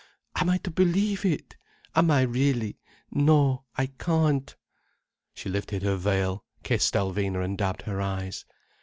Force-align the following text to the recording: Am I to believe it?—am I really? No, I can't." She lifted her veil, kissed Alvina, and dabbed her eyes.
Am 0.37 0.49
I 0.49 0.57
to 0.57 0.71
believe 0.71 1.23
it?—am 1.25 2.09
I 2.09 2.21
really? 2.23 2.79
No, 3.11 3.65
I 3.75 3.85
can't." 3.85 4.55
She 5.35 5.47
lifted 5.47 5.83
her 5.83 5.95
veil, 5.95 6.43
kissed 6.63 6.95
Alvina, 6.95 7.45
and 7.45 7.55
dabbed 7.55 7.83
her 7.83 8.01
eyes. 8.01 8.43